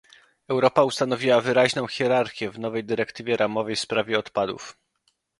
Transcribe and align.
Europa 0.47 0.83
ustanowiła 0.83 1.41
wyraźną 1.41 1.87
hierarchię 1.87 2.51
w 2.51 2.59
nowej 2.59 2.83
dyrektywie 2.83 3.37
ramowej 3.37 3.75
w 3.75 3.79
sprawie 3.79 4.19
odpadów 4.19 4.77